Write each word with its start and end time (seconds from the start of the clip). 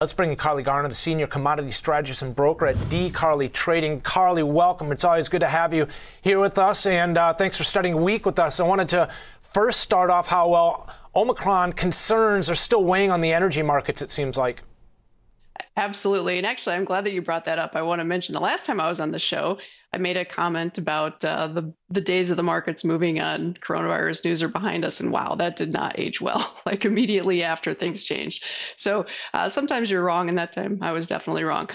Let's 0.00 0.12
bring 0.12 0.30
in 0.30 0.36
Carly 0.36 0.62
Garner, 0.62 0.88
the 0.88 0.94
senior 0.94 1.26
commodity 1.26 1.72
strategist 1.72 2.22
and 2.22 2.32
broker 2.32 2.68
at 2.68 2.76
DeCarley 2.76 3.52
Trading. 3.52 4.00
Carly, 4.00 4.44
welcome. 4.44 4.92
It's 4.92 5.02
always 5.02 5.28
good 5.28 5.40
to 5.40 5.48
have 5.48 5.74
you 5.74 5.88
here 6.22 6.38
with 6.38 6.56
us, 6.56 6.86
and 6.86 7.18
uh, 7.18 7.34
thanks 7.34 7.58
for 7.58 7.64
starting 7.64 8.00
week 8.00 8.24
with 8.24 8.38
us. 8.38 8.60
I 8.60 8.62
wanted 8.62 8.90
to 8.90 9.08
first 9.40 9.80
start 9.80 10.08
off 10.08 10.28
how 10.28 10.50
well 10.50 10.88
Omicron 11.16 11.72
concerns 11.72 12.48
are 12.48 12.54
still 12.54 12.84
weighing 12.84 13.10
on 13.10 13.22
the 13.22 13.32
energy 13.32 13.60
markets. 13.60 14.00
It 14.00 14.12
seems 14.12 14.36
like. 14.36 14.62
Absolutely. 15.78 16.38
And 16.38 16.46
actually, 16.46 16.74
I'm 16.74 16.84
glad 16.84 17.04
that 17.04 17.12
you 17.12 17.22
brought 17.22 17.44
that 17.44 17.60
up. 17.60 17.76
I 17.76 17.82
want 17.82 18.00
to 18.00 18.04
mention 18.04 18.32
the 18.32 18.40
last 18.40 18.66
time 18.66 18.80
I 18.80 18.88
was 18.88 18.98
on 18.98 19.12
the 19.12 19.18
show, 19.20 19.58
I 19.92 19.98
made 19.98 20.16
a 20.16 20.24
comment 20.24 20.76
about 20.76 21.24
uh, 21.24 21.46
the 21.46 21.72
the 21.88 22.00
days 22.00 22.30
of 22.30 22.36
the 22.36 22.42
markets 22.42 22.84
moving 22.84 23.20
on 23.20 23.54
coronavirus 23.54 24.24
news 24.24 24.42
are 24.42 24.48
behind 24.48 24.84
us, 24.84 24.98
and 24.98 25.12
wow, 25.12 25.36
that 25.36 25.54
did 25.54 25.72
not 25.72 25.96
age 25.96 26.20
well. 26.20 26.60
like 26.66 26.84
immediately 26.84 27.44
after 27.44 27.74
things 27.74 28.02
changed. 28.02 28.42
So 28.76 29.06
uh, 29.32 29.48
sometimes 29.50 29.88
you're 29.88 30.02
wrong, 30.02 30.28
and 30.28 30.36
that 30.36 30.52
time 30.52 30.80
I 30.82 30.90
was 30.90 31.06
definitely 31.06 31.44
wrong. 31.44 31.70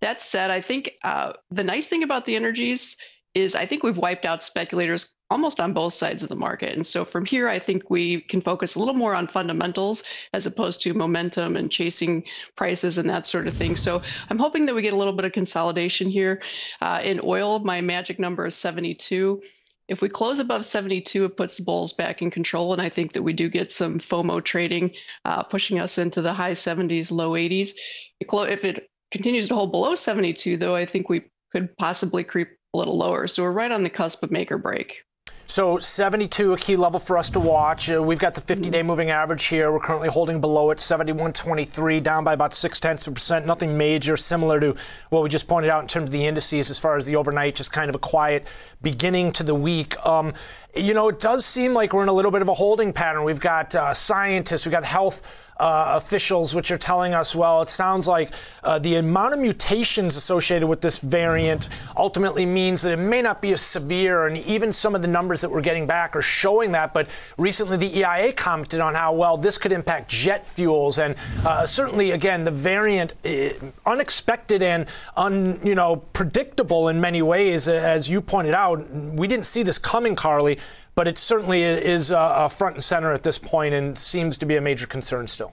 That 0.00 0.20
said, 0.20 0.50
I 0.50 0.60
think 0.60 0.90
uh, 1.04 1.34
the 1.52 1.62
nice 1.62 1.86
thing 1.86 2.02
about 2.02 2.26
the 2.26 2.34
energies 2.34 2.96
is 3.34 3.56
I 3.56 3.66
think 3.66 3.82
we've 3.82 3.96
wiped 3.96 4.24
out 4.24 4.42
speculators 4.42 5.14
almost 5.28 5.58
on 5.58 5.72
both 5.72 5.92
sides 5.92 6.22
of 6.22 6.28
the 6.28 6.36
market. 6.36 6.74
And 6.74 6.86
so 6.86 7.04
from 7.04 7.24
here, 7.24 7.48
I 7.48 7.58
think 7.58 7.90
we 7.90 8.20
can 8.20 8.40
focus 8.40 8.76
a 8.76 8.78
little 8.78 8.94
more 8.94 9.14
on 9.14 9.26
fundamentals 9.26 10.04
as 10.32 10.46
opposed 10.46 10.82
to 10.82 10.94
momentum 10.94 11.56
and 11.56 11.70
chasing 11.70 12.24
prices 12.56 12.98
and 12.98 13.10
that 13.10 13.26
sort 13.26 13.48
of 13.48 13.56
thing. 13.56 13.74
So 13.74 14.02
I'm 14.30 14.38
hoping 14.38 14.66
that 14.66 14.74
we 14.74 14.82
get 14.82 14.92
a 14.92 14.96
little 14.96 15.12
bit 15.12 15.24
of 15.24 15.32
consolidation 15.32 16.08
here. 16.08 16.40
Uh, 16.80 17.00
in 17.02 17.20
oil, 17.24 17.58
my 17.58 17.80
magic 17.80 18.20
number 18.20 18.46
is 18.46 18.54
72. 18.54 19.42
If 19.88 20.00
we 20.00 20.08
close 20.08 20.38
above 20.38 20.64
72, 20.64 21.24
it 21.24 21.36
puts 21.36 21.56
the 21.56 21.64
bulls 21.64 21.92
back 21.92 22.22
in 22.22 22.30
control. 22.30 22.72
And 22.72 22.80
I 22.80 22.88
think 22.88 23.12
that 23.12 23.22
we 23.22 23.32
do 23.32 23.48
get 23.48 23.72
some 23.72 23.98
FOMO 23.98 24.42
trading, 24.42 24.92
uh, 25.24 25.42
pushing 25.42 25.80
us 25.80 25.98
into 25.98 26.22
the 26.22 26.32
high 26.32 26.52
70s, 26.52 27.10
low 27.10 27.32
80s. 27.32 27.72
If 28.20 28.64
it 28.64 28.88
continues 29.10 29.48
to 29.48 29.54
hold 29.54 29.72
below 29.72 29.96
72, 29.96 30.56
though, 30.56 30.76
I 30.76 30.86
think 30.86 31.08
we 31.08 31.24
could 31.52 31.76
possibly 31.76 32.24
creep 32.24 32.48
a 32.74 32.76
little 32.76 32.98
lower. 32.98 33.26
So 33.26 33.42
we're 33.42 33.52
right 33.52 33.70
on 33.70 33.82
the 33.82 33.90
cusp 33.90 34.22
of 34.22 34.30
make 34.30 34.52
or 34.52 34.58
break. 34.58 35.04
So 35.46 35.76
72, 35.78 36.54
a 36.54 36.56
key 36.56 36.76
level 36.76 36.98
for 36.98 37.18
us 37.18 37.30
to 37.30 37.40
watch. 37.40 37.90
Uh, 37.90 38.02
we've 38.02 38.18
got 38.18 38.34
the 38.34 38.40
50-day 38.40 38.78
mm-hmm. 38.78 38.86
moving 38.86 39.10
average 39.10 39.44
here. 39.44 39.70
We're 39.70 39.78
currently 39.78 40.08
holding 40.08 40.40
below 40.40 40.70
it, 40.70 40.78
71.23, 40.78 42.02
down 42.02 42.24
by 42.24 42.32
about 42.32 42.54
six 42.54 42.80
tenths 42.80 43.06
of 43.06 43.12
a 43.12 43.14
percent. 43.14 43.44
Nothing 43.44 43.76
major, 43.76 44.16
similar 44.16 44.58
to 44.60 44.74
what 45.10 45.22
we 45.22 45.28
just 45.28 45.46
pointed 45.46 45.70
out 45.70 45.82
in 45.82 45.88
terms 45.88 46.08
of 46.08 46.12
the 46.12 46.26
indices 46.26 46.70
as 46.70 46.78
far 46.78 46.96
as 46.96 47.04
the 47.04 47.16
overnight, 47.16 47.56
just 47.56 47.72
kind 47.72 47.90
of 47.90 47.94
a 47.94 47.98
quiet 47.98 48.46
beginning 48.80 49.32
to 49.32 49.44
the 49.44 49.54
week. 49.54 49.94
Um, 50.06 50.32
you 50.74 50.94
know, 50.94 51.08
it 51.10 51.20
does 51.20 51.44
seem 51.44 51.74
like 51.74 51.92
we're 51.92 52.02
in 52.02 52.08
a 52.08 52.14
little 52.14 52.30
bit 52.30 52.40
of 52.40 52.48
a 52.48 52.54
holding 52.54 52.94
pattern. 52.94 53.24
We've 53.24 53.38
got 53.38 53.74
uh, 53.74 53.92
scientists, 53.92 54.64
we've 54.64 54.72
got 54.72 54.84
health 54.84 55.22
uh, 55.58 55.92
officials, 55.96 56.54
which 56.54 56.70
are 56.70 56.78
telling 56.78 57.14
us, 57.14 57.34
well, 57.34 57.62
it 57.62 57.68
sounds 57.68 58.08
like 58.08 58.30
uh, 58.62 58.78
the 58.78 58.96
amount 58.96 59.34
of 59.34 59.40
mutations 59.40 60.16
associated 60.16 60.66
with 60.66 60.80
this 60.80 60.98
variant 60.98 61.68
ultimately 61.96 62.44
means 62.44 62.82
that 62.82 62.92
it 62.92 62.98
may 62.98 63.22
not 63.22 63.40
be 63.40 63.52
as 63.52 63.60
severe, 63.60 64.26
and 64.26 64.36
even 64.38 64.72
some 64.72 64.94
of 64.94 65.02
the 65.02 65.08
numbers 65.08 65.40
that 65.42 65.50
we're 65.50 65.60
getting 65.60 65.86
back 65.86 66.16
are 66.16 66.22
showing 66.22 66.72
that. 66.72 66.92
But 66.92 67.08
recently, 67.38 67.76
the 67.76 68.00
EIA 68.00 68.32
commented 68.32 68.80
on 68.80 68.94
how 68.94 69.12
well 69.14 69.36
this 69.36 69.58
could 69.58 69.72
impact 69.72 70.08
jet 70.08 70.46
fuels, 70.46 70.98
and 70.98 71.14
uh, 71.44 71.66
certainly, 71.66 72.10
again, 72.10 72.44
the 72.44 72.50
variant 72.50 73.14
uh, 73.24 73.50
unexpected 73.86 74.62
and 74.62 74.86
un, 75.16 75.60
you 75.62 75.74
know 75.74 75.96
predictable 75.96 76.88
in 76.88 77.00
many 77.00 77.22
ways, 77.22 77.68
as 77.68 78.10
you 78.10 78.20
pointed 78.20 78.54
out. 78.54 78.90
We 78.90 79.28
didn't 79.28 79.46
see 79.46 79.62
this 79.62 79.78
coming, 79.78 80.16
Carly 80.16 80.58
but 80.94 81.08
it 81.08 81.18
certainly 81.18 81.62
is 81.62 82.12
uh, 82.12 82.48
front 82.48 82.76
and 82.76 82.84
center 82.84 83.12
at 83.12 83.22
this 83.22 83.38
point 83.38 83.74
and 83.74 83.98
seems 83.98 84.38
to 84.38 84.46
be 84.46 84.56
a 84.56 84.60
major 84.60 84.86
concern 84.86 85.26
still. 85.26 85.52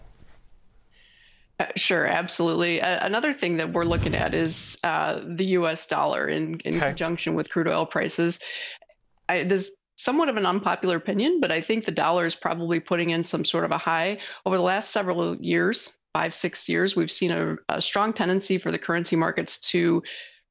Uh, 1.59 1.67
sure, 1.75 2.07
absolutely. 2.07 2.81
Uh, 2.81 3.05
another 3.05 3.33
thing 3.33 3.57
that 3.57 3.71
we're 3.71 3.85
looking 3.85 4.15
at 4.15 4.33
is 4.33 4.79
uh, 4.83 5.21
the 5.23 5.45
U.S. 5.45 5.85
dollar 5.85 6.27
in, 6.27 6.59
in 6.61 6.75
okay. 6.75 6.87
conjunction 6.87 7.35
with 7.35 7.49
crude 7.49 7.67
oil 7.67 7.85
prices. 7.85 8.39
I, 9.29 9.35
it 9.35 9.51
is 9.51 9.71
somewhat 9.95 10.29
of 10.29 10.37
an 10.37 10.45
unpopular 10.45 10.95
opinion, 10.95 11.39
but 11.39 11.51
I 11.51 11.61
think 11.61 11.85
the 11.85 11.91
dollar 11.91 12.25
is 12.25 12.35
probably 12.35 12.79
putting 12.79 13.11
in 13.11 13.23
some 13.23 13.45
sort 13.45 13.63
of 13.63 13.71
a 13.71 13.77
high 13.77 14.17
over 14.45 14.57
the 14.57 14.63
last 14.63 14.91
several 14.91 15.35
years. 15.37 15.95
Five, 16.13 16.35
six 16.35 16.67
years, 16.67 16.95
we've 16.95 17.11
seen 17.11 17.31
a, 17.31 17.55
a 17.69 17.81
strong 17.81 18.11
tendency 18.11 18.57
for 18.57 18.69
the 18.69 18.79
currency 18.79 19.15
markets 19.15 19.59
to 19.71 20.03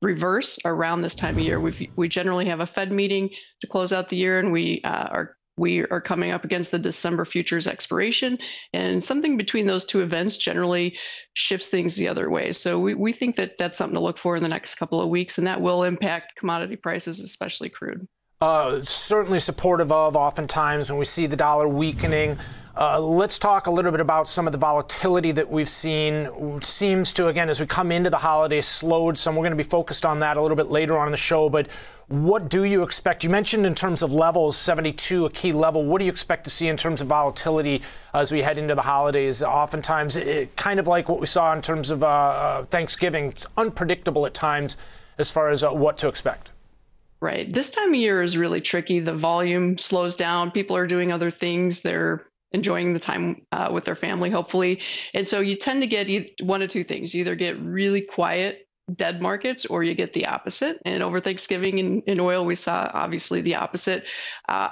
reverse 0.03 0.59
around 0.65 1.03
this 1.03 1.15
time 1.15 1.37
of 1.37 1.45
year. 1.45 1.61
We 1.61 1.93
we 1.97 2.09
generally 2.09 2.47
have 2.47 2.61
a 2.61 2.67
Fed 2.67 2.93
meeting 2.93 3.31
to 3.61 3.67
close 3.67 3.93
out 3.93 4.09
the 4.09 4.17
year, 4.17 4.39
and 4.39 4.53
we 4.53 4.81
uh, 4.85 5.09
are 5.11 5.37
we 5.57 5.83
are 5.83 6.01
coming 6.01 6.31
up 6.31 6.45
against 6.45 6.71
the 6.71 6.79
December 6.79 7.25
futures 7.25 7.67
expiration, 7.67 8.39
and 8.73 9.05
something 9.05 9.37
between 9.37 9.67
those 9.67 9.85
two 9.85 10.01
events 10.01 10.37
generally 10.37 10.97
shifts 11.35 11.69
things 11.69 11.97
the 11.97 12.09
other 12.09 12.31
way. 12.31 12.53
So 12.53 12.81
we, 12.81 12.95
we 12.95 13.13
think 13.13 13.37
that 13.37 13.59
that's 13.59 13.77
something 13.77 13.95
to 13.95 14.01
look 14.01 14.19
for 14.19 14.37
in 14.37 14.43
the 14.43 14.49
next 14.49 14.77
couple 14.77 15.03
of 15.03 15.11
weeks, 15.11 15.37
and 15.37 15.47
that 15.47 15.61
will 15.61 15.85
impact 15.85 16.37
commodity 16.37 16.77
prices, 16.77 17.21
especially 17.21 17.69
crude. 17.69 18.07
Uh, 18.43 18.81
certainly 18.81 19.39
supportive 19.39 19.93
of 19.93 20.17
oftentimes 20.17 20.89
when 20.89 20.99
we 20.99 21.05
see 21.05 21.27
the 21.27 21.37
dollar 21.37 21.69
weakening. 21.69 22.39
Uh, 22.75 22.99
let's 22.99 23.39
talk 23.39 23.67
a 23.67 23.71
little 23.71 23.91
bit 23.91 24.01
about 24.01 24.31
some 24.31 24.47
of 24.47 24.53
the 24.53 24.59
volatility 24.59 25.31
that 25.31 25.51
we've 25.51 25.69
seen. 25.69 26.63
Seems 26.63 27.13
to, 27.13 27.27
again, 27.29 27.51
as 27.51 27.61
we 27.61 27.67
come 27.67 27.93
into 27.93 28.09
the 28.09 28.17
holidays, 28.17 28.65
slowed 28.65 29.19
some. 29.19 29.37
We're 29.37 29.43
going 29.43 29.59
to 29.59 29.63
be 29.63 29.69
focused 29.69 30.07
on 30.07 30.21
that 30.21 30.39
a 30.39 30.41
little 30.41 30.57
bit 30.57 30.69
later 30.69 30.97
on 30.97 31.07
in 31.07 31.11
the 31.11 31.19
show. 31.19 31.51
But 31.51 31.69
what 32.09 32.49
do 32.49 32.65
you 32.65 32.83
expect? 32.83 33.25
You 33.25 33.29
mentioned 33.29 33.67
in 33.67 33.75
terms 33.75 34.01
of 34.01 34.11
levels, 34.11 34.57
72, 34.57 35.27
a 35.27 35.31
key 35.31 35.53
level. 35.53 35.85
What 35.85 35.99
do 35.99 36.07
you 36.07 36.11
expect 36.11 36.45
to 36.45 36.51
see 36.51 36.67
in 36.67 36.79
terms 36.79 37.03
of 37.03 37.09
volatility 37.09 37.83
as 38.15 38.33
we 38.33 38.41
head 38.41 38.57
into 38.57 38.75
the 38.75 38.81
holidays? 38.81 39.43
Oftentimes, 39.43 40.17
it, 40.17 40.57
kind 40.57 40.81
of 40.81 40.87
like 40.87 41.11
what 41.11 41.21
we 41.21 41.27
saw 41.27 41.53
in 41.53 41.61
terms 41.61 41.91
of 41.91 42.03
uh, 42.03 42.07
uh 42.07 42.65
Thanksgiving, 42.65 43.27
it's 43.27 43.47
unpredictable 43.59 44.25
at 44.25 44.33
times 44.33 44.79
as 45.19 45.31
far 45.31 45.51
as 45.51 45.63
uh, 45.63 45.71
what 45.73 45.99
to 45.99 46.09
expect. 46.09 46.53
Right. 47.23 47.53
This 47.53 47.71
time 47.71 47.91
of 47.91 47.95
year 47.97 48.23
is 48.23 48.39
really 48.39 48.63
tricky. 48.63 49.01
The 49.01 49.15
volume 49.15 49.77
slows 49.77 50.17
down. 50.17 50.53
People 50.53 50.77
are 50.77 50.87
doing 50.87 51.13
other 51.13 51.31
things. 51.31 51.83
They're 51.83 52.27
enjoying 52.53 52.95
the 52.95 52.99
time 52.99 53.47
uh, 53.53 53.71
with 53.73 53.85
their 53.85 53.95
family, 53.95 54.31
hopefully. 54.31 54.81
And 55.13 55.29
so 55.29 55.41
you 55.41 55.57
tend 55.57 55.83
to 55.83 55.87
get 55.87 56.31
one 56.41 56.63
of 56.63 56.71
two 56.71 56.83
things. 56.83 57.15
You 57.15 57.21
either 57.21 57.37
get 57.37 57.61
really 57.61 58.01
quiet, 58.01 58.67
dead 58.93 59.21
markets, 59.21 59.67
or 59.67 59.85
you 59.85 59.95
get 59.95 60.15
the 60.15 60.27
opposite. 60.27 60.81
And 60.85 61.03
over 61.03 61.21
Thanksgiving 61.21 61.79
in, 61.79 62.01
in 62.03 62.21
oil, 62.21 62.45
we 62.47 62.55
saw 62.55 62.91
obviously 62.93 63.43
the 63.43 63.57
opposite. 63.57 64.05
Uh, 64.49 64.71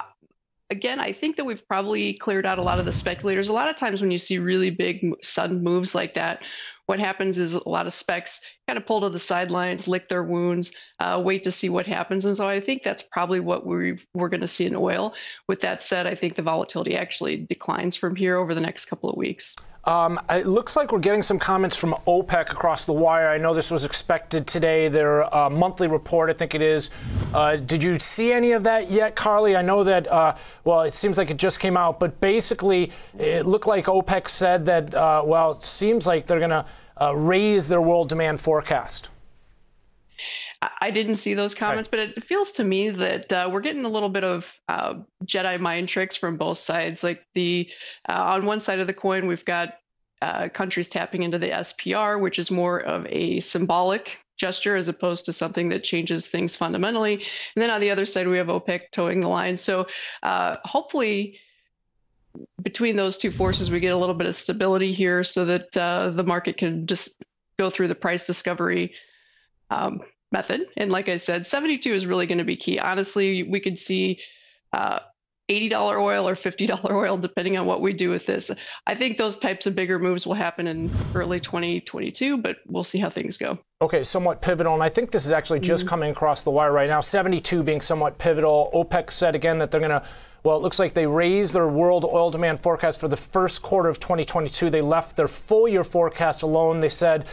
again, 0.69 0.99
I 0.99 1.13
think 1.13 1.37
that 1.37 1.45
we've 1.45 1.65
probably 1.67 2.15
cleared 2.15 2.45
out 2.45 2.59
a 2.59 2.63
lot 2.63 2.79
of 2.79 2.85
the 2.85 2.93
speculators. 2.93 3.49
A 3.49 3.53
lot 3.53 3.69
of 3.69 3.75
times 3.75 4.01
when 4.01 4.11
you 4.11 4.17
see 4.17 4.39
really 4.39 4.71
big 4.71 5.05
sudden 5.21 5.63
moves 5.63 5.95
like 5.95 6.15
that, 6.15 6.43
what 6.89 6.99
happens 6.99 7.37
is 7.37 7.53
a 7.53 7.69
lot 7.69 7.85
of 7.85 7.93
specs 7.93 8.41
kind 8.65 8.75
of 8.75 8.83
pull 8.83 9.01
to 9.01 9.09
the 9.09 9.19
sidelines, 9.19 9.87
lick 9.87 10.09
their 10.09 10.23
wounds, 10.23 10.73
uh, 10.99 11.21
wait 11.23 11.43
to 11.43 11.51
see 11.51 11.69
what 11.69 11.85
happens. 11.85 12.25
And 12.25 12.35
so 12.35 12.49
I 12.49 12.59
think 12.59 12.81
that's 12.81 13.03
probably 13.03 13.39
what 13.39 13.63
we 13.63 13.99
we're 14.15 14.27
going 14.27 14.41
to 14.41 14.47
see 14.47 14.65
in 14.65 14.75
oil. 14.75 15.13
With 15.47 15.61
that 15.61 15.83
said, 15.83 16.07
I 16.07 16.15
think 16.15 16.35
the 16.35 16.41
volatility 16.41 16.95
actually 16.95 17.45
declines 17.45 17.95
from 17.95 18.15
here 18.15 18.37
over 18.37 18.55
the 18.55 18.61
next 18.61 18.85
couple 18.85 19.07
of 19.07 19.17
weeks. 19.17 19.55
Um, 19.85 20.19
it 20.29 20.45
looks 20.45 20.75
like 20.75 20.91
we're 20.91 20.99
getting 20.99 21.23
some 21.23 21.39
comments 21.39 21.75
from 21.75 21.95
OPEC 22.05 22.51
across 22.51 22.85
the 22.85 22.93
wire. 22.93 23.29
I 23.29 23.37
know 23.37 23.53
this 23.53 23.71
was 23.71 23.85
expected 23.85 24.45
today, 24.45 24.87
their 24.87 25.33
uh, 25.33 25.49
monthly 25.49 25.87
report, 25.87 26.29
I 26.29 26.33
think 26.33 26.53
it 26.53 26.61
is. 26.61 26.89
Uh, 27.33 27.55
did 27.55 27.81
you 27.81 27.97
see 27.97 28.33
any 28.33 28.51
of 28.51 28.63
that 28.63 28.91
yet, 28.91 29.15
Carly? 29.15 29.55
I 29.55 29.61
know 29.61 29.83
that, 29.83 30.07
uh, 30.07 30.35
well, 30.63 30.81
it 30.81 30.93
seems 30.93 31.17
like 31.17 31.31
it 31.31 31.37
just 31.37 31.59
came 31.59 31.77
out, 31.77 31.99
but 31.99 32.19
basically, 32.19 32.91
it 33.17 33.45
looked 33.47 33.67
like 33.67 33.85
OPEC 33.85 34.27
said 34.27 34.65
that, 34.65 34.93
uh, 34.93 35.23
well, 35.25 35.51
it 35.51 35.63
seems 35.63 36.05
like 36.05 36.25
they're 36.25 36.39
going 36.39 36.49
to 36.49 36.65
uh, 37.01 37.15
raise 37.15 37.67
their 37.67 37.81
world 37.81 38.09
demand 38.09 38.39
forecast. 38.39 39.09
I 40.81 40.91
didn't 40.91 41.15
see 41.15 41.35
those 41.35 41.55
comments, 41.55 41.87
but 41.87 41.99
it 41.99 42.23
feels 42.23 42.51
to 42.53 42.65
me 42.65 42.89
that 42.89 43.31
uh, 43.31 43.49
we're 43.51 43.61
getting 43.61 43.85
a 43.85 43.89
little 43.89 44.09
bit 44.09 44.25
of 44.25 44.53
uh, 44.67 44.95
Jedi 45.25 45.57
mind 45.57 45.87
tricks 45.87 46.17
from 46.17 46.35
both 46.35 46.57
sides. 46.57 47.01
Like 47.01 47.25
the 47.33 47.69
uh, 48.07 48.13
on 48.13 48.45
one 48.45 48.59
side 48.59 48.79
of 48.79 48.87
the 48.87 48.93
coin, 48.93 49.25
we've 49.27 49.45
got 49.45 49.75
uh, 50.21 50.49
countries 50.49 50.89
tapping 50.89 51.23
into 51.23 51.39
the 51.39 51.47
SPR, 51.47 52.19
which 52.19 52.39
is 52.39 52.51
more 52.51 52.77
of 52.77 53.05
a 53.07 53.39
symbolic 53.39 54.17
gesture 54.37 54.75
as 54.75 54.89
opposed 54.89 55.25
to 55.25 55.33
something 55.33 55.69
that 55.69 55.83
changes 55.83 56.27
things 56.27 56.57
fundamentally. 56.57 57.13
And 57.13 57.61
then 57.61 57.69
on 57.69 57.79
the 57.79 57.91
other 57.91 58.05
side, 58.05 58.27
we 58.27 58.37
have 58.37 58.47
OPEC 58.47 58.91
toeing 58.91 59.21
the 59.21 59.29
line. 59.29 59.55
So 59.55 59.87
uh, 60.23 60.57
hopefully 60.65 61.39
between 62.61 62.95
those 62.95 63.17
two 63.17 63.31
forces, 63.31 63.71
we 63.71 63.79
get 63.79 63.93
a 63.93 63.97
little 63.97 64.15
bit 64.15 64.27
of 64.27 64.35
stability 64.35 64.93
here 64.93 65.23
so 65.23 65.45
that 65.45 65.75
uh, 65.77 66.11
the 66.11 66.23
market 66.23 66.57
can 66.57 66.87
just 66.87 67.21
go 67.57 67.69
through 67.69 67.87
the 67.87 67.95
price 67.95 68.25
discovery 68.25 68.93
um, 69.69 70.01
method. 70.31 70.61
And 70.77 70.91
like 70.91 71.09
I 71.09 71.17
said, 71.17 71.47
72 71.47 71.93
is 71.93 72.05
really 72.05 72.27
going 72.27 72.37
to 72.37 72.43
be 72.43 72.57
key. 72.57 72.79
Honestly, 72.79 73.43
we 73.43 73.59
could 73.59 73.77
see 73.77 74.19
uh, 74.73 74.99
$80 75.49 75.99
oil 75.99 76.29
or 76.29 76.35
$50 76.35 76.91
oil, 76.91 77.17
depending 77.17 77.57
on 77.57 77.65
what 77.65 77.81
we 77.81 77.93
do 77.93 78.09
with 78.09 78.25
this. 78.25 78.51
I 78.85 78.95
think 78.95 79.17
those 79.17 79.37
types 79.37 79.65
of 79.65 79.75
bigger 79.75 79.97
moves 79.97 80.27
will 80.27 80.35
happen 80.35 80.67
in 80.67 80.91
early 81.15 81.39
2022, 81.39 82.37
but 82.37 82.57
we'll 82.67 82.83
see 82.83 82.99
how 82.99 83.09
things 83.09 83.37
go. 83.37 83.57
Okay, 83.81 84.03
somewhat 84.03 84.41
pivotal. 84.41 84.75
And 84.75 84.83
I 84.83 84.89
think 84.89 85.11
this 85.11 85.25
is 85.25 85.31
actually 85.31 85.61
just 85.61 85.83
mm-hmm. 85.83 85.89
coming 85.89 86.11
across 86.11 86.43
the 86.43 86.51
wire 86.51 86.71
right 86.71 86.89
now. 86.89 87.01
72 87.01 87.63
being 87.63 87.81
somewhat 87.81 88.19
pivotal. 88.19 88.69
OPEC 88.73 89.11
said 89.11 89.35
again 89.35 89.57
that 89.59 89.71
they're 89.71 89.79
going 89.79 89.89
to 89.89 90.03
Well, 90.43 90.55
it 90.57 90.61
looks 90.61 90.79
like 90.79 90.93
they 90.93 91.07
raised 91.07 91.53
their 91.53 91.67
world 91.67 92.05
oil 92.05 92.31
demand 92.31 92.59
forecast 92.59 92.99
for 92.99 93.07
the 93.07 93.17
first 93.17 93.61
quarter 93.61 93.89
of 93.89 93.99
2022. 93.99 94.69
They 94.69 94.81
left 94.81 95.15
their 95.17 95.27
full 95.27 95.67
year 95.67 95.83
forecast 95.83 96.43
alone. 96.43 96.79
They 96.79 96.89
said 96.89 97.25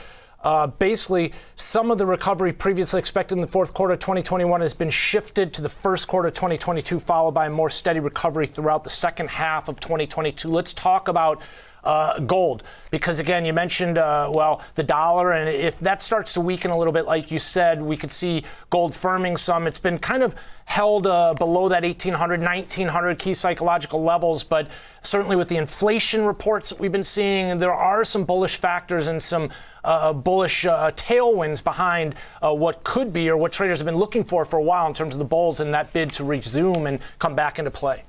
uh, 0.47 0.69
basically, 0.69 1.33
some 1.57 1.91
of 1.91 1.99
the 1.99 2.07
recovery 2.07 2.53
previously 2.53 3.01
expected 3.01 3.35
in 3.35 3.41
the 3.41 3.49
fourth 3.49 3.75
quarter 3.75 3.95
of 3.95 3.99
2021 3.99 4.61
has 4.61 4.75
been 4.75 4.91
shifted 4.91 5.53
to 5.55 5.63
the 5.63 5.69
first 5.69 6.07
quarter 6.07 6.29
of 6.29 6.35
2022, 6.35 7.01
followed 7.01 7.33
by 7.33 7.47
a 7.47 7.51
more 7.51 7.69
steady 7.69 7.99
recovery 7.99 8.47
throughout 8.47 8.85
the 8.85 8.91
second 8.91 9.29
half 9.29 9.69
of 9.69 9.81
2022. 9.81 10.49
Let's 10.49 10.73
talk 10.73 11.09
about 11.09 11.43
uh, 11.87 12.19
gold. 12.21 12.65
Because 12.91 13.19
again, 13.19 13.45
you 13.45 13.53
mentioned, 13.53 13.97
uh, 13.97 14.31
well, 14.35 14.63
the 14.75 14.83
dollar, 14.83 15.33
and 15.33 15.49
if 15.49 15.79
that 15.81 16.03
starts 16.03 16.35
to 16.35 16.41
weaken 16.41 16.71
a 16.71 16.77
little 16.77 16.93
bit, 16.93 17.07
like 17.07 17.31
you 17.31 17.39
said, 17.39 17.81
we 17.81 17.97
could 17.97 18.11
see 18.11 18.45
gold 18.71 18.93
firming 18.93 19.39
some. 19.39 19.67
It's 19.67 19.79
been 19.79 19.99
kind 19.99 20.23
of 20.23 20.35
held 20.67 21.07
uh, 21.07 21.33
below 21.35 21.69
that 21.69 21.85
1800, 21.85 22.41
1900 22.41 23.19
key 23.19 23.35
psychological 23.35 24.03
levels, 24.03 24.43
but 24.43 24.69
certainly 25.01 25.37
with 25.37 25.49
the 25.49 25.57
inflation 25.57 26.27
reports 26.27 26.71
that 26.71 26.81
we've 26.81 26.93
been 26.93 27.05
seeing, 27.05 27.59
there 27.59 27.73
are 27.73 28.05
some 28.05 28.25
bullish 28.25 28.57
factors 28.57 29.07
and 29.07 29.23
some 29.23 29.49
uh, 29.85 30.13
bullish 30.13 30.67
uh, 30.67 30.91
tailwinds 30.93 31.63
behind 31.63 32.17
uh, 32.43 32.53
what 32.53 32.83
could 32.83 33.13
be 33.13 33.31
or 33.31 33.37
what 33.37 33.53
traders 33.53 33.79
have 33.79 33.87
been 33.87 33.97
looking 33.97 34.25
for 34.25 34.45
for 34.45 34.59
a 34.59 34.63
while 34.63 34.89
in 34.89 34.93
terms 34.93 35.15
of 35.15 35.21
the 35.21 35.25
bulls 35.25 35.61
and 35.61 35.73
that 35.73 35.93
bid 35.93 36.13
to 36.13 36.25
resume 36.25 36.87
and 36.87 36.99
come 37.21 37.37
back 37.37 37.61
into 37.61 37.71
play. 37.71 38.03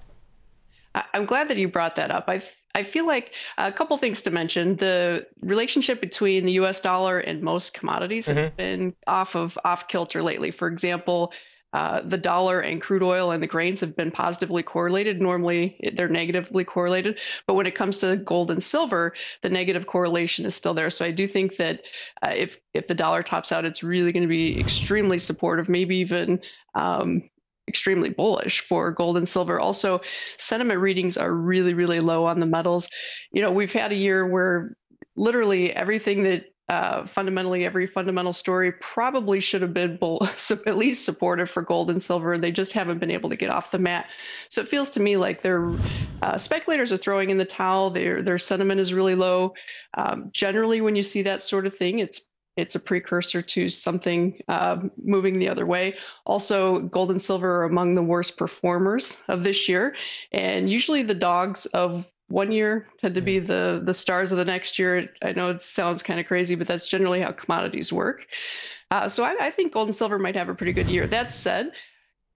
I'm 1.13 1.25
glad 1.25 1.49
that 1.49 1.57
you 1.57 1.67
brought 1.67 1.95
that 1.95 2.09
up. 2.09 2.25
I 2.27 2.41
I 2.77 2.83
feel 2.83 3.07
like 3.07 3.33
a 3.57 3.71
couple 3.71 3.97
things 3.97 4.21
to 4.23 4.29
mention. 4.29 4.75
The 4.75 5.25
relationship 5.41 5.99
between 5.99 6.45
the 6.45 6.53
U.S. 6.53 6.79
dollar 6.79 7.19
and 7.19 7.41
most 7.41 7.73
commodities 7.73 8.27
mm-hmm. 8.27 8.37
have 8.37 8.55
been 8.55 8.95
off 9.07 9.35
of 9.35 9.57
off 9.65 9.87
kilter 9.87 10.21
lately. 10.21 10.51
For 10.51 10.67
example, 10.67 11.33
uh, 11.73 12.01
the 12.01 12.17
dollar 12.17 12.61
and 12.61 12.79
crude 12.79 13.01
oil 13.01 13.31
and 13.31 13.41
the 13.41 13.47
grains 13.47 13.79
have 13.79 13.95
been 13.95 14.11
positively 14.11 14.61
correlated. 14.61 15.19
Normally, 15.19 15.79
they're 15.95 16.07
negatively 16.07 16.63
correlated, 16.63 17.19
but 17.47 17.55
when 17.55 17.65
it 17.65 17.75
comes 17.75 17.97
to 17.99 18.15
gold 18.17 18.51
and 18.51 18.61
silver, 18.61 19.13
the 19.41 19.49
negative 19.49 19.87
correlation 19.87 20.45
is 20.45 20.55
still 20.55 20.75
there. 20.75 20.91
So 20.91 21.03
I 21.03 21.11
do 21.11 21.27
think 21.27 21.57
that 21.57 21.81
uh, 22.21 22.33
if 22.35 22.59
if 22.75 22.85
the 22.85 22.95
dollar 22.95 23.23
tops 23.23 23.51
out, 23.51 23.65
it's 23.65 23.83
really 23.83 24.11
going 24.11 24.21
to 24.21 24.29
be 24.29 24.59
extremely 24.59 25.17
supportive, 25.17 25.67
maybe 25.67 25.97
even 25.97 26.41
um, 26.75 27.29
extremely 27.67 28.09
bullish 28.09 28.61
for 28.61 28.91
gold 28.91 29.17
and 29.17 29.27
silver. 29.27 29.59
Also, 29.59 30.01
sentiment 30.37 30.79
readings 30.79 31.17
are 31.17 31.33
really, 31.33 31.73
really 31.73 31.99
low 31.99 32.25
on 32.25 32.39
the 32.39 32.45
metals. 32.45 32.89
You 33.31 33.41
know, 33.41 33.51
we've 33.51 33.73
had 33.73 33.91
a 33.91 33.95
year 33.95 34.27
where 34.27 34.75
literally 35.15 35.73
everything 35.73 36.23
that 36.23 36.45
uh, 36.69 37.07
fundamentally 37.07 37.63
every 37.63 37.87
fundamental 37.87 38.33
story 38.33 38.73
probably 38.73 39.39
should 39.39 39.61
have 39.61 39.73
been 39.73 39.95
bull, 39.95 40.27
at 40.65 40.77
least 40.77 41.05
supportive 41.05 41.49
for 41.49 41.61
gold 41.61 41.89
and 41.89 42.03
silver. 42.03 42.37
They 42.37 42.51
just 42.51 42.73
haven't 42.73 42.99
been 42.99 43.11
able 43.11 43.29
to 43.29 43.37
get 43.37 43.49
off 43.49 43.71
the 43.71 43.79
mat. 43.79 44.07
So 44.49 44.61
it 44.61 44.67
feels 44.67 44.91
to 44.91 44.99
me 44.99 45.15
like 45.15 45.41
their 45.41 45.71
uh, 46.21 46.37
speculators 46.37 46.91
are 46.91 46.97
throwing 46.97 47.29
in 47.29 47.37
the 47.37 47.45
towel. 47.45 47.91
Their 47.91 48.21
their 48.21 48.37
sentiment 48.37 48.81
is 48.81 48.93
really 48.93 49.15
low. 49.15 49.53
Um, 49.97 50.29
generally, 50.33 50.81
when 50.81 50.97
you 50.97 51.03
see 51.03 51.21
that 51.21 51.41
sort 51.41 51.65
of 51.65 51.75
thing, 51.75 51.99
it's 51.99 52.27
it's 52.57 52.75
a 52.75 52.79
precursor 52.79 53.41
to 53.41 53.69
something 53.69 54.41
uh, 54.47 54.77
moving 55.01 55.39
the 55.39 55.49
other 55.49 55.65
way. 55.65 55.95
Also, 56.25 56.79
gold 56.79 57.11
and 57.11 57.21
silver 57.21 57.61
are 57.61 57.65
among 57.65 57.95
the 57.95 58.03
worst 58.03 58.37
performers 58.37 59.21
of 59.27 59.43
this 59.43 59.69
year, 59.69 59.95
and 60.31 60.69
usually 60.69 61.03
the 61.03 61.13
dogs 61.13 61.65
of 61.67 62.11
one 62.29 62.51
year 62.51 62.87
tend 62.97 63.15
to 63.15 63.21
be 63.21 63.39
the 63.39 63.81
the 63.85 63.93
stars 63.93 64.31
of 64.31 64.37
the 64.37 64.45
next 64.45 64.79
year. 64.79 65.09
I 65.23 65.31
know 65.31 65.51
it 65.51 65.61
sounds 65.61 66.03
kind 66.03 66.19
of 66.19 66.25
crazy, 66.25 66.55
but 66.55 66.67
that's 66.67 66.89
generally 66.89 67.21
how 67.21 67.31
commodities 67.31 67.93
work. 67.93 68.25
Uh, 68.89 69.07
so 69.07 69.23
I, 69.23 69.47
I 69.47 69.51
think 69.51 69.73
gold 69.73 69.87
and 69.87 69.95
silver 69.95 70.19
might 70.19 70.35
have 70.35 70.49
a 70.49 70.55
pretty 70.55 70.73
good 70.73 70.89
year. 70.89 71.07
That 71.07 71.31
said, 71.31 71.71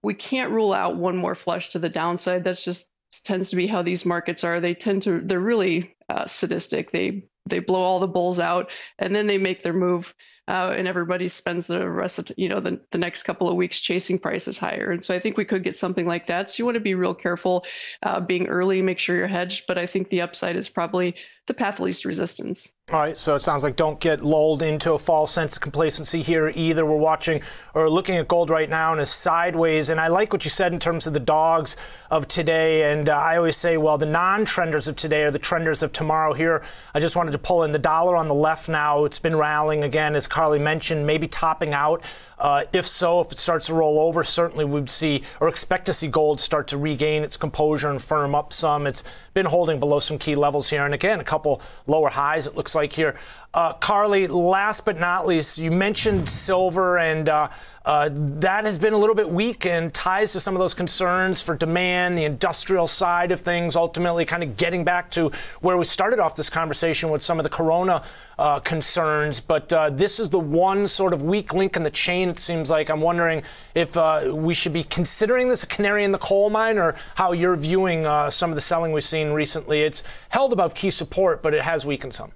we 0.02 0.14
can't 0.14 0.52
rule 0.52 0.72
out 0.72 0.96
one 0.96 1.16
more 1.16 1.34
flush 1.34 1.70
to 1.70 1.78
the 1.78 1.88
downside. 1.88 2.44
That's 2.44 2.64
just 2.64 2.90
tends 3.24 3.50
to 3.50 3.56
be 3.56 3.66
how 3.66 3.82
these 3.82 4.06
markets 4.06 4.44
are. 4.44 4.60
They 4.60 4.74
tend 4.74 5.02
to 5.02 5.20
they're 5.20 5.40
really 5.40 5.94
uh, 6.08 6.26
sadistic. 6.26 6.90
They 6.90 7.28
they 7.46 7.58
blow 7.58 7.80
all 7.80 8.00
the 8.00 8.06
bulls 8.08 8.38
out 8.38 8.70
and 8.98 9.14
then 9.14 9.26
they 9.26 9.38
make 9.38 9.62
their 9.62 9.72
move 9.72 10.14
uh, 10.48 10.74
and 10.76 10.88
everybody 10.88 11.28
spends 11.28 11.66
the 11.66 11.88
rest 11.88 12.18
of 12.18 12.30
you 12.36 12.48
know 12.48 12.60
the, 12.60 12.80
the 12.90 12.98
next 12.98 13.22
couple 13.22 13.48
of 13.48 13.56
weeks 13.56 13.80
chasing 13.80 14.18
prices 14.18 14.58
higher 14.58 14.90
and 14.90 15.04
so 15.04 15.14
i 15.14 15.18
think 15.18 15.36
we 15.36 15.44
could 15.44 15.62
get 15.62 15.76
something 15.76 16.06
like 16.06 16.26
that 16.26 16.50
so 16.50 16.60
you 16.60 16.64
want 16.64 16.74
to 16.74 16.80
be 16.80 16.94
real 16.94 17.14
careful 17.14 17.64
uh, 18.02 18.20
being 18.20 18.46
early 18.48 18.82
make 18.82 18.98
sure 18.98 19.16
you're 19.16 19.26
hedged 19.26 19.64
but 19.68 19.78
i 19.78 19.86
think 19.86 20.08
the 20.08 20.20
upside 20.20 20.56
is 20.56 20.68
probably 20.68 21.14
the 21.46 21.54
path 21.54 21.74
of 21.74 21.80
least 21.80 22.04
resistance 22.04 22.72
all 22.90 22.98
right, 22.98 23.16
so 23.16 23.36
it 23.36 23.40
sounds 23.40 23.62
like 23.62 23.76
don't 23.76 24.00
get 24.00 24.24
lulled 24.24 24.60
into 24.60 24.92
a 24.92 24.98
false 24.98 25.30
sense 25.30 25.54
of 25.54 25.62
complacency 25.62 26.20
here 26.20 26.52
either. 26.54 26.84
We're 26.84 26.96
watching 26.96 27.40
or 27.74 27.88
looking 27.88 28.16
at 28.16 28.26
gold 28.26 28.50
right 28.50 28.68
now 28.68 28.90
and 28.90 29.00
is 29.00 29.08
sideways. 29.08 29.88
And 29.88 30.00
I 30.00 30.08
like 30.08 30.32
what 30.32 30.44
you 30.44 30.50
said 30.50 30.72
in 30.72 30.80
terms 30.80 31.06
of 31.06 31.12
the 31.12 31.20
dogs 31.20 31.76
of 32.10 32.26
today. 32.26 32.92
And 32.92 33.08
uh, 33.08 33.12
I 33.16 33.36
always 33.36 33.56
say, 33.56 33.76
well, 33.76 33.98
the 33.98 34.06
non 34.06 34.44
trenders 34.44 34.88
of 34.88 34.96
today 34.96 35.22
are 35.22 35.30
the 35.30 35.38
trenders 35.38 35.84
of 35.84 35.92
tomorrow. 35.92 36.34
Here, 36.34 36.64
I 36.92 36.98
just 36.98 37.14
wanted 37.14 37.30
to 37.30 37.38
pull 37.38 37.62
in 37.62 37.70
the 37.70 37.78
dollar 37.78 38.16
on 38.16 38.26
the 38.26 38.34
left 38.34 38.68
now. 38.68 39.04
It's 39.04 39.20
been 39.20 39.36
rallying 39.36 39.84
again, 39.84 40.16
as 40.16 40.26
Carly 40.42 40.58
mentioned, 40.58 41.06
maybe 41.06 41.28
topping 41.28 41.72
out. 41.72 42.02
Uh, 42.36 42.64
if 42.72 42.84
so, 42.84 43.20
if 43.20 43.30
it 43.30 43.38
starts 43.38 43.66
to 43.66 43.74
roll 43.74 44.00
over, 44.00 44.24
certainly 44.24 44.64
we'd 44.64 44.90
see 44.90 45.22
or 45.40 45.46
expect 45.46 45.86
to 45.86 45.92
see 45.92 46.08
gold 46.08 46.40
start 46.40 46.66
to 46.66 46.76
regain 46.76 47.22
its 47.22 47.36
composure 47.36 47.88
and 47.88 48.02
firm 48.02 48.34
up 48.34 48.52
some. 48.52 48.88
It's 48.88 49.04
been 49.34 49.46
holding 49.46 49.78
below 49.78 50.00
some 50.00 50.18
key 50.18 50.34
levels 50.34 50.68
here. 50.68 50.84
And 50.84 50.94
again, 50.94 51.20
a 51.20 51.24
couple 51.24 51.62
lower 51.86 52.08
highs, 52.08 52.48
it 52.48 52.56
looks 52.56 52.74
like 52.74 52.92
here. 52.92 53.14
Uh, 53.54 53.74
Carly, 53.74 54.26
last 54.26 54.84
but 54.84 54.98
not 54.98 55.28
least, 55.28 55.58
you 55.58 55.70
mentioned 55.70 56.28
silver, 56.28 56.98
and 56.98 57.28
uh, 57.28 57.48
uh, 57.84 58.08
that 58.12 58.64
has 58.64 58.78
been 58.78 58.92
a 58.92 58.98
little 58.98 59.14
bit 59.14 59.28
weak 59.30 59.66
and 59.66 59.92
ties 59.92 60.32
to 60.32 60.40
some 60.40 60.54
of 60.54 60.60
those 60.60 60.74
concerns 60.74 61.42
for 61.42 61.56
demand, 61.56 62.16
the 62.16 62.24
industrial 62.24 62.86
side 62.86 63.32
of 63.32 63.40
things, 63.40 63.74
ultimately 63.74 64.24
kind 64.24 64.42
of 64.42 64.56
getting 64.56 64.84
back 64.84 65.10
to 65.10 65.32
where 65.60 65.76
we 65.76 65.84
started 65.84 66.20
off 66.20 66.36
this 66.36 66.48
conversation 66.48 67.10
with 67.10 67.22
some 67.22 67.38
of 67.40 67.44
the 67.44 67.50
corona 67.50 68.02
uh, 68.38 68.60
concerns. 68.60 69.40
But 69.40 69.72
uh, 69.72 69.90
this 69.90 70.20
is 70.20 70.30
the 70.30 70.38
one 70.38 70.86
sort 70.86 71.12
of 71.12 71.22
weak 71.22 71.54
link 71.54 71.76
in 71.76 71.82
the 71.82 71.90
chain, 71.90 72.28
it 72.28 72.38
seems 72.38 72.70
like. 72.70 72.88
I'm 72.88 73.00
wondering 73.00 73.42
if 73.74 73.96
uh, 73.96 74.32
we 74.32 74.54
should 74.54 74.72
be 74.72 74.84
considering 74.84 75.48
this 75.48 75.64
a 75.64 75.66
canary 75.66 76.04
in 76.04 76.12
the 76.12 76.18
coal 76.18 76.50
mine 76.50 76.78
or 76.78 76.94
how 77.14 77.32
you're 77.32 77.56
viewing 77.56 78.04
some 78.30 78.50
of 78.50 78.54
the 78.54 78.60
selling 78.60 78.92
we've 78.92 79.04
seen 79.04 79.32
recently. 79.32 79.82
It's 79.82 80.04
held 80.28 80.52
above 80.52 80.74
key 80.74 80.90
support, 80.90 81.42
but 81.42 81.54
it 81.54 81.62
has 81.62 81.84
weakened 81.84 82.14
some. 82.14 82.32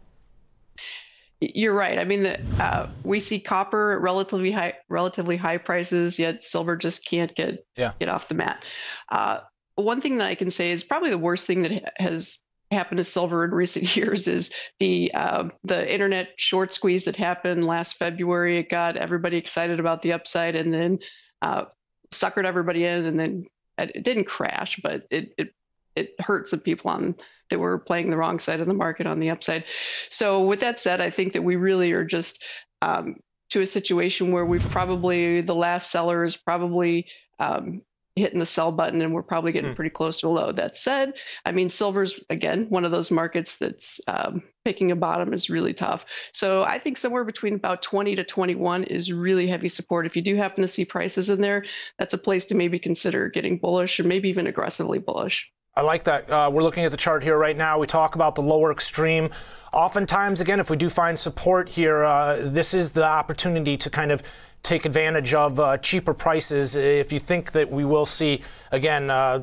You're 1.40 1.74
right. 1.74 1.98
I 1.98 2.04
mean, 2.04 2.22
the, 2.22 2.40
uh, 2.58 2.88
we 3.04 3.20
see 3.20 3.40
copper 3.40 3.92
at 3.92 4.00
relatively 4.00 4.50
high, 4.50 4.74
relatively 4.88 5.36
high 5.36 5.58
prices, 5.58 6.18
yet 6.18 6.42
silver 6.42 6.76
just 6.76 7.04
can't 7.04 7.34
get 7.34 7.66
yeah. 7.76 7.92
get 7.98 8.08
off 8.08 8.28
the 8.28 8.34
mat. 8.34 8.64
Uh, 9.10 9.40
one 9.74 10.00
thing 10.00 10.16
that 10.18 10.28
I 10.28 10.34
can 10.34 10.50
say 10.50 10.70
is 10.70 10.82
probably 10.82 11.10
the 11.10 11.18
worst 11.18 11.46
thing 11.46 11.62
that 11.62 11.92
has 11.96 12.38
happened 12.70 12.98
to 12.98 13.04
silver 13.04 13.44
in 13.44 13.50
recent 13.52 13.94
years 13.96 14.26
is 14.26 14.52
the 14.80 15.12
uh, 15.12 15.48
the 15.64 15.92
internet 15.92 16.28
short 16.36 16.72
squeeze 16.72 17.04
that 17.04 17.16
happened 17.16 17.66
last 17.66 17.98
February. 17.98 18.58
It 18.58 18.70
got 18.70 18.96
everybody 18.96 19.36
excited 19.36 19.78
about 19.78 20.00
the 20.00 20.14
upside, 20.14 20.56
and 20.56 20.72
then 20.72 20.98
uh, 21.42 21.64
suckered 22.12 22.46
everybody 22.46 22.84
in, 22.84 23.04
and 23.04 23.20
then 23.20 23.46
it 23.76 24.04
didn't 24.04 24.24
crash, 24.24 24.80
but 24.82 25.06
it 25.10 25.34
it 25.36 25.54
it 25.96 26.14
hurt 26.20 26.48
some 26.48 26.60
people 26.60 26.90
on 26.90 27.16
that 27.50 27.58
were 27.58 27.78
playing 27.78 28.10
the 28.10 28.16
wrong 28.16 28.38
side 28.40 28.60
of 28.60 28.66
the 28.66 28.74
market 28.74 29.06
on 29.06 29.20
the 29.20 29.30
upside. 29.30 29.64
So 30.10 30.44
with 30.44 30.60
that 30.60 30.80
said, 30.80 31.00
I 31.00 31.10
think 31.10 31.32
that 31.32 31.42
we 31.42 31.56
really 31.56 31.92
are 31.92 32.04
just 32.04 32.42
um, 32.82 33.16
to 33.50 33.60
a 33.60 33.66
situation 33.66 34.32
where 34.32 34.44
we've 34.44 34.68
probably 34.70 35.40
the 35.40 35.54
last 35.54 35.90
seller 35.90 36.24
is 36.24 36.36
probably 36.36 37.06
um, 37.38 37.82
hitting 38.16 38.38
the 38.38 38.46
sell 38.46 38.72
button 38.72 39.02
and 39.02 39.12
we're 39.12 39.22
probably 39.22 39.52
getting 39.52 39.72
mm. 39.72 39.76
pretty 39.76 39.90
close 39.90 40.16
to 40.18 40.26
a 40.26 40.28
low. 40.28 40.50
That 40.50 40.76
said, 40.76 41.14
I 41.44 41.52
mean, 41.52 41.68
silver's 41.68 42.18
again 42.30 42.66
one 42.70 42.84
of 42.84 42.90
those 42.90 43.10
markets 43.10 43.58
that's 43.58 44.00
um, 44.08 44.42
picking 44.64 44.90
a 44.90 44.96
bottom 44.96 45.32
is 45.32 45.50
really 45.50 45.74
tough. 45.74 46.06
So 46.32 46.64
I 46.64 46.78
think 46.78 46.96
somewhere 46.96 47.24
between 47.24 47.54
about 47.54 47.82
20 47.82 48.16
to 48.16 48.24
21 48.24 48.84
is 48.84 49.12
really 49.12 49.46
heavy 49.46 49.68
support. 49.68 50.06
If 50.06 50.16
you 50.16 50.22
do 50.22 50.34
happen 50.34 50.62
to 50.62 50.68
see 50.68 50.84
prices 50.84 51.30
in 51.30 51.40
there, 51.40 51.64
that's 51.98 52.14
a 52.14 52.18
place 52.18 52.46
to 52.46 52.54
maybe 52.54 52.78
consider 52.78 53.28
getting 53.28 53.58
bullish 53.58 54.00
or 54.00 54.04
maybe 54.04 54.30
even 54.30 54.46
aggressively 54.46 54.98
bullish. 54.98 55.52
I 55.76 55.82
like 55.82 56.04
that. 56.04 56.30
Uh, 56.30 56.48
we're 56.50 56.62
looking 56.62 56.84
at 56.84 56.90
the 56.90 56.96
chart 56.96 57.22
here 57.22 57.36
right 57.36 57.56
now. 57.56 57.78
We 57.78 57.86
talk 57.86 58.14
about 58.14 58.34
the 58.34 58.40
lower 58.40 58.72
extreme. 58.72 59.28
Oftentimes, 59.74 60.40
again, 60.40 60.58
if 60.58 60.70
we 60.70 60.76
do 60.78 60.88
find 60.88 61.18
support 61.18 61.68
here, 61.68 62.02
uh, 62.02 62.38
this 62.42 62.72
is 62.72 62.92
the 62.92 63.04
opportunity 63.04 63.76
to 63.76 63.90
kind 63.90 64.10
of 64.10 64.22
take 64.62 64.86
advantage 64.86 65.34
of 65.34 65.60
uh, 65.60 65.76
cheaper 65.76 66.14
prices. 66.14 66.76
If 66.76 67.12
you 67.12 67.20
think 67.20 67.52
that 67.52 67.70
we 67.70 67.84
will 67.84 68.06
see, 68.06 68.42
again, 68.72 69.10
uh, 69.10 69.42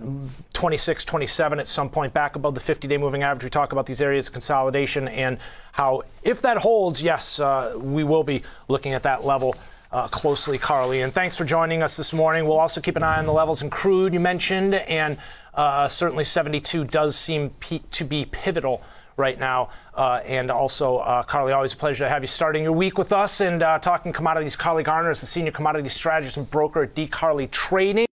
26, 0.54 1.06
27 1.06 1.60
at 1.60 1.68
some 1.68 1.88
point 1.88 2.14
back 2.14 2.36
above 2.36 2.56
the 2.56 2.62
50 2.62 2.88
day 2.88 2.98
moving 2.98 3.22
average, 3.22 3.44
we 3.44 3.52
talk 3.52 3.72
about 3.72 3.86
these 3.86 4.02
areas 4.02 4.28
of 4.28 4.34
consolidation 4.34 5.08
and 5.08 5.38
how, 5.72 6.02
if 6.24 6.42
that 6.42 6.58
holds, 6.58 7.04
yes, 7.04 7.40
uh, 7.40 7.78
we 7.78 8.04
will 8.04 8.24
be 8.24 8.42
looking 8.68 8.94
at 8.94 9.04
that 9.04 9.24
level 9.24 9.56
uh, 9.94 10.08
closely, 10.08 10.58
Carly. 10.58 11.02
And 11.02 11.14
thanks 11.14 11.38
for 11.38 11.46
joining 11.46 11.84
us 11.84 11.96
this 11.96 12.12
morning. 12.12 12.46
We'll 12.46 12.60
also 12.60 12.82
keep 12.82 12.96
an 12.96 13.04
eye 13.04 13.20
on 13.20 13.26
the 13.26 13.32
levels 13.32 13.62
in 13.62 13.70
crude 13.70 14.14
you 14.14 14.20
mentioned, 14.20 14.74
and 14.74 15.18
uh, 15.54 15.88
certainly 15.88 16.26
72 16.26 16.86
does 16.86 17.16
seem 17.16 17.52
to 17.92 18.04
be 18.04 18.26
pivotal 18.26 18.82
right 19.16 19.40
now. 19.40 19.70
Uh, 19.94 20.22
and 20.26 20.50
also, 20.50 20.98
uh, 20.98 21.22
Carly, 21.22 21.54
always 21.54 21.74
a 21.74 21.78
pleasure 21.78 22.06
to 22.06 22.10
have 22.10 22.24
you 22.24 22.28
starting 22.28 22.64
your 22.64 22.74
week 22.74 22.98
with 22.98 23.14
us 23.14 23.40
and 23.40 23.62
uh, 23.62 23.78
talking 23.78 24.12
commodities. 24.12 24.56
Carly 24.56 24.82
Garner 24.82 25.12
is 25.12 25.22
the 25.22 25.28
senior 25.28 25.52
commodity 25.52 25.90
strategist 25.90 26.38
and 26.38 26.50
broker 26.50 26.84
at 26.84 26.96
DeCarley 26.96 27.50
Trading. 27.52 28.08